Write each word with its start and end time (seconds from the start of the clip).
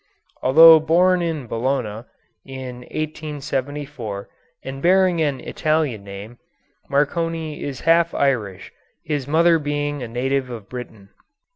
Although 0.41 0.79
born 0.79 1.21
in 1.21 1.45
Bologna 1.45 2.05
(in 2.43 2.77
1874) 2.89 4.29
and 4.63 4.81
bearing 4.81 5.21
an 5.21 5.39
Italian 5.41 6.03
name, 6.03 6.39
Marconi 6.89 7.61
is 7.61 7.81
half 7.81 8.11
Irish, 8.15 8.71
his 9.03 9.27
mother 9.27 9.59
being 9.59 10.01
a 10.01 10.07
native 10.07 10.49
of 10.49 10.67
Britain. 10.67 11.09